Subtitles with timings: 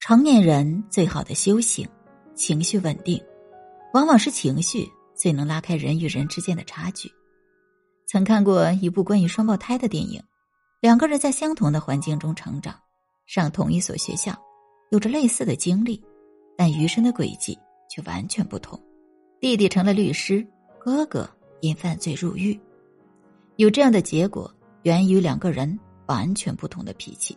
[0.00, 1.86] 成年人最好的修行，
[2.34, 3.22] 情绪稳定，
[3.92, 7.12] 往往是情绪最能拉开人与人之间的差距。
[8.06, 10.20] 曾看过一部关于双胞胎的电影，
[10.80, 12.74] 两个人在相同的环境中成长，
[13.26, 14.34] 上同一所学校，
[14.90, 16.02] 有着类似的经历，
[16.56, 17.56] 但余生的轨迹
[17.90, 18.80] 却完全不同。
[19.38, 20.44] 弟弟成了律师，
[20.78, 21.28] 哥哥
[21.60, 22.58] 因犯罪入狱。
[23.56, 24.50] 有这样的结果，
[24.82, 27.36] 源于两个人完全不同的脾气。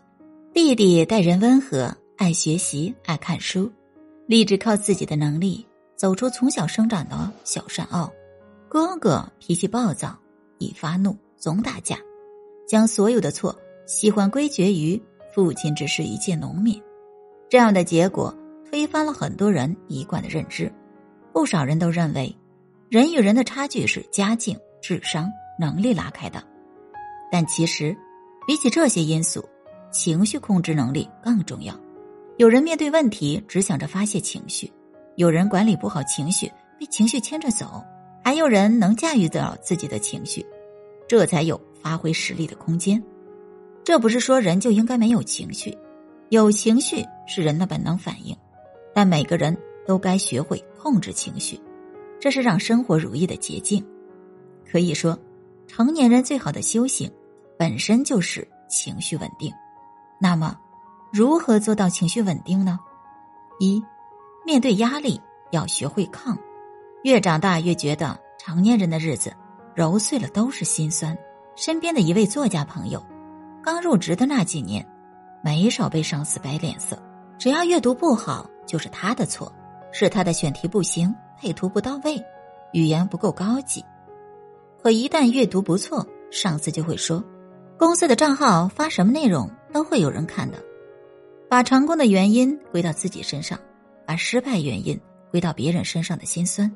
[0.53, 3.71] 弟弟待人温和，爱学习，爱看书，
[4.27, 5.65] 立志靠自己的能力
[5.95, 8.11] 走出从小生长的小山坳。
[8.69, 10.17] 哥哥脾气暴躁，
[10.57, 11.97] 一发怒总打架，
[12.67, 15.01] 将所有的错喜欢归结于
[15.33, 16.81] 父亲只是一介农民。
[17.49, 18.35] 这样的结果
[18.69, 20.71] 推翻了很多人一贯的认知。
[21.31, 22.35] 不少人都认为，
[22.89, 25.31] 人与人的差距是家境、智商。
[25.59, 26.43] 能力拉开的，
[27.31, 27.95] 但其实，
[28.47, 29.47] 比起这些因素，
[29.91, 31.79] 情绪控制能力更重要。
[32.37, 34.71] 有人面对问题只想着发泄情绪，
[35.15, 37.83] 有人管理不好情绪，被情绪牵着走，
[38.23, 40.45] 还有人能驾驭得了自己的情绪，
[41.07, 43.01] 这才有发挥实力的空间。
[43.83, 45.77] 这不是说人就应该没有情绪，
[46.29, 48.35] 有情绪是人的本能反应，
[48.93, 51.59] 但每个人都该学会控制情绪，
[52.19, 53.85] 这是让生活如意的捷径。
[54.69, 55.17] 可以说。
[55.65, 57.09] 成年人最好的修行，
[57.57, 59.51] 本身就是情绪稳定。
[60.21, 60.55] 那么，
[61.15, 62.79] 如何做到情绪稳定呢？
[63.59, 63.79] 一，
[64.43, 66.35] 面对压力要学会抗。
[67.03, 69.31] 越长大越觉得成年人的日子
[69.75, 71.15] 揉碎了都是心酸。
[71.55, 72.99] 身边的一位作家朋友，
[73.61, 74.83] 刚入职的那几年，
[75.43, 76.97] 没少被上司摆脸色。
[77.37, 79.53] 只要阅读不好，就是他的错，
[79.91, 82.19] 是他的选题不行，配图不到位，
[82.71, 83.85] 语言不够高级。
[84.81, 87.23] 可一旦阅读不错，上司就会说
[87.77, 90.57] ：“公司的账号发什么内容都会有人看的。”
[91.53, 93.59] 把成功的原因归到自己身上，
[94.07, 96.75] 把失败原因归到别人身上的心酸，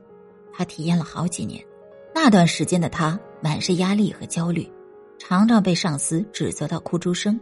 [0.53, 1.65] 他体验了好几年。
[2.13, 4.71] 那段时间的他满是压力和焦虑，
[5.17, 7.41] 常常被上司指责到哭出声。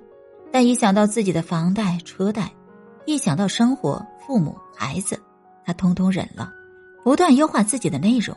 [0.50, 2.50] 但一想到自己的房贷、车贷，
[3.06, 5.22] 一想到生活、父母、孩子，
[5.66, 6.54] 他通通忍了，
[7.04, 8.34] 不断优化自己的内容。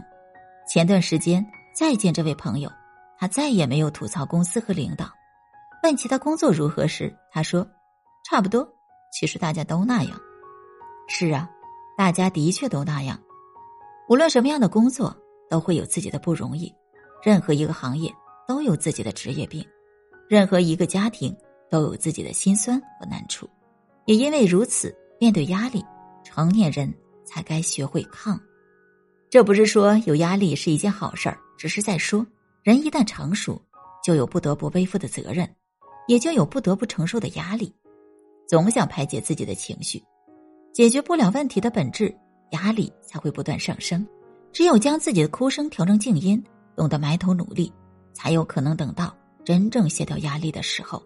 [0.68, 1.46] 前段时间。
[1.72, 2.68] 再见这位朋友，
[3.16, 5.08] 他再也没有吐槽公司和领导。
[5.84, 7.64] 问其他工作如何时，他说
[8.28, 8.68] ：“差不多。”
[9.12, 10.20] 其实大家都那样。
[11.08, 11.48] 是啊，
[11.96, 13.18] 大家的确都那样。
[14.08, 15.16] 无论什么样的工作，
[15.48, 16.72] 都会有自己的不容易；
[17.22, 18.14] 任何一个行业
[18.46, 19.62] 都有自己的职业病；
[20.28, 21.36] 任何一个家庭
[21.70, 23.48] 都有自己的辛酸和难处。
[24.06, 25.84] 也因为如此，面对压力，
[26.24, 26.92] 成年人
[27.24, 28.40] 才该学会抗。
[29.30, 31.38] 这不是说有压力是一件好事儿。
[31.58, 32.24] 只是在说，
[32.62, 33.60] 人一旦成熟，
[34.04, 35.48] 就有不得不背负的责任，
[36.06, 37.74] 也就有不得不承受的压力。
[38.48, 40.02] 总想排解自己的情绪，
[40.72, 42.12] 解决不了问题的本质，
[42.50, 44.04] 压力才会不断上升。
[44.52, 46.42] 只有将自己的哭声调成静音，
[46.74, 47.72] 懂得埋头努力，
[48.12, 49.14] 才有可能等到
[49.44, 51.00] 真正卸掉压力的时候。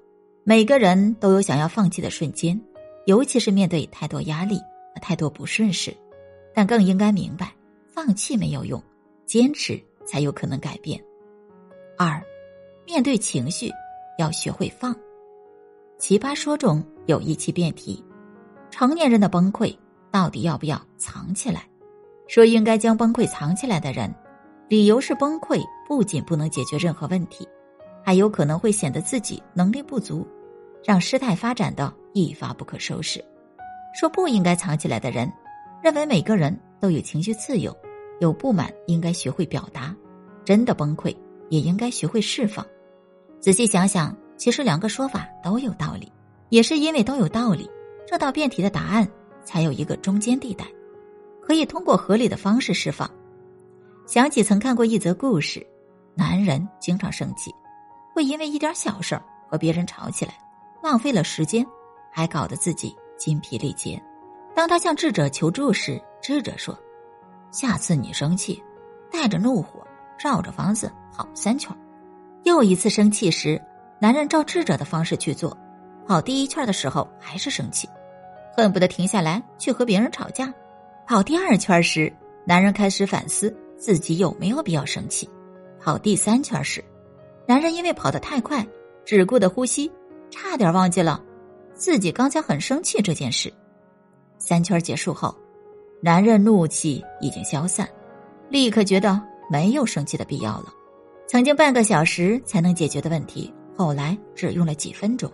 [0.45, 2.59] 每个人都有想要放弃的瞬间，
[3.07, 4.57] 尤其是面对太多压力
[4.95, 5.95] 和太多不顺时，
[6.55, 7.53] 但更应该明白，
[7.89, 8.83] 放弃没有用，
[9.27, 9.79] 坚持。
[10.05, 11.01] 才有可能改变。
[11.97, 12.21] 二，
[12.85, 13.71] 面对情绪
[14.19, 14.93] 要学会放。
[16.03, 18.05] 奇葩说中有一期辩题：
[18.73, 19.73] 成年人的崩溃
[20.11, 21.65] 到底要不要藏起来？
[22.27, 24.13] 说应该将崩溃藏起来的人，
[24.69, 27.47] 理由是崩溃不仅不能解决任何问题，
[28.03, 30.27] 还有可能会显得自己能力不足，
[30.83, 33.25] 让事态发展到一发不可收拾。
[33.95, 35.33] 说不应该藏起来的人，
[35.85, 37.73] 认为每个人都有情绪自由。
[38.19, 39.95] 有不满应该学会表达，
[40.45, 41.17] 真的崩溃
[41.49, 42.67] 也应该学会释放。
[43.39, 46.13] 仔细想想，其实两个说法都有道理，
[46.49, 47.71] 也是因为都有道理，
[48.09, 49.09] 这道辩题的答案
[49.45, 50.67] 才有一个中间地带，
[51.41, 53.09] 可以通过合理的方式释放。
[54.05, 55.65] 想起曾看过一则故事，
[56.17, 57.55] 男人经常生气，
[58.13, 59.17] 会因为一点小事
[59.49, 60.35] 和别人吵起来，
[60.83, 61.65] 浪费了时间，
[62.11, 64.03] 还搞得自己筋疲力竭。
[64.57, 66.77] 当他向智者求助时，智者说。
[67.53, 68.61] 下次你生气，
[69.09, 69.87] 带着怒火
[70.19, 71.73] 绕着房子跑三圈。
[72.43, 73.63] 又一次生气时，
[74.03, 75.57] 男人照智者的方式去做，
[76.09, 77.89] 跑第一圈的时候还是生气，
[78.53, 80.53] 恨不得停下来去和别人吵架。
[81.07, 82.13] 跑第二圈时，
[82.45, 85.31] 男人开始反思自己有没有必要生气。
[85.79, 86.85] 跑第三圈时，
[87.47, 88.67] 男人因为跑得太快，
[89.05, 89.89] 只顾得呼吸，
[90.33, 91.23] 差点忘记了
[91.73, 93.55] 自己刚才很生气这件事。
[94.37, 95.33] 三圈结束后。
[96.03, 97.89] 男人怒气已经消散，
[98.49, 100.75] 立刻觉得没有生气的必要了。
[101.29, 105.29] 曾经半个小时才能解决的问题，后来只用了几分钟。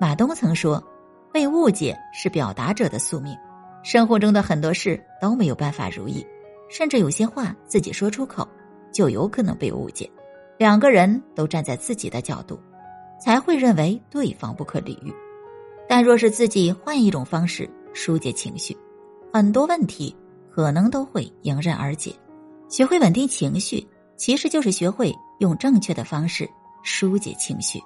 [0.00, 0.82] 马东曾说
[1.30, 3.36] ：“被误解是表达者的宿命，
[3.82, 6.26] 生活中的很多事都没有办法如意，
[6.70, 8.48] 甚至有些话自己说出口
[8.90, 10.10] 就有可能被误解。
[10.56, 12.58] 两个人都站在自己的角度，
[13.22, 15.12] 才会认为对方不可理喻。
[15.86, 18.74] 但若是自己换一种方式疏解情绪，
[19.34, 20.16] 很多问题
[20.50, 22.10] 可能都会迎刃而解。
[22.70, 23.86] 学会稳定情绪，
[24.16, 26.48] 其实就是学会用正确的方式
[26.86, 27.82] 疏解情绪。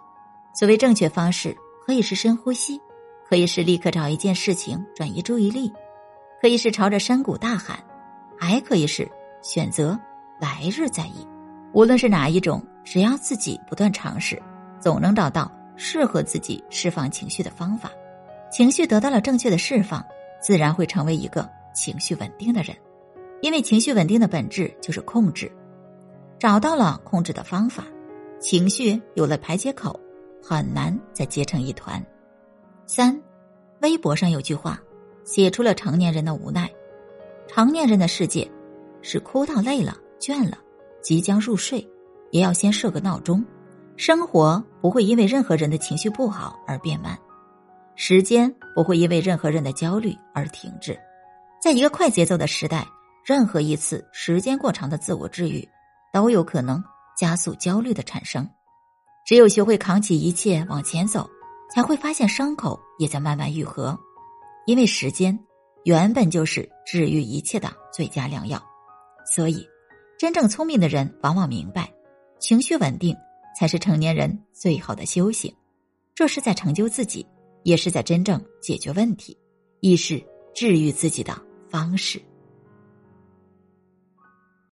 [0.55, 1.57] 所谓正确方式，
[1.87, 2.79] 可以是深呼吸，
[3.27, 5.73] 可以是立刻找一件事情转移注意力，
[6.41, 7.83] 可以是朝着山谷大喊，
[8.39, 9.11] 还可以是
[9.41, 9.99] 选择
[10.39, 11.27] 来日再议。
[11.73, 14.41] 无论是哪一种，只要自己不断尝试，
[14.79, 17.91] 总能找到适合自己释放情绪的方法。
[18.53, 20.05] 情绪得到了正确的释放，
[20.43, 22.77] 自然会成为一个情绪稳定的人。
[23.41, 25.51] 因为情绪稳定的本质就是控制，
[26.39, 27.85] 找到了控制的方法，
[28.41, 29.99] 情绪有了排解口，
[30.43, 32.05] 很难再结成一团。
[32.87, 33.17] 三，
[33.83, 34.81] 微博上有句话，
[35.25, 36.69] 写出了成年人的无奈。
[37.47, 38.51] 成年人的世界，
[39.03, 40.59] 是哭到累了、倦了，
[41.03, 41.87] 即将入睡，
[42.31, 43.45] 也要先设个闹钟。
[43.97, 47.19] 生活不会因为任何人的情绪不好而变慢，
[47.95, 50.99] 时间不会因为任何人的焦虑而停滞。
[51.63, 52.87] 在一个快节奏的时代。
[53.23, 55.69] 任何一次时间过长的自我治愈，
[56.11, 56.83] 都有可能
[57.21, 58.49] 加速焦虑的产生。
[59.27, 61.29] 只有学会扛起一切往前走，
[61.75, 63.99] 才会发现伤口也在慢慢愈合。
[64.65, 65.39] 因为时间
[65.85, 68.63] 原本就是治愈一切的最佳良药。
[69.35, 69.69] 所以，
[70.19, 71.93] 真正聪明的人往往明白，
[72.39, 73.15] 情绪稳定
[73.59, 75.55] 才是成年人最好的修行。
[76.15, 77.27] 这是在成就自己，
[77.65, 79.37] 也是在真正解决问题，
[79.81, 80.25] 亦是
[80.55, 81.39] 治愈自己的
[81.69, 82.21] 方式。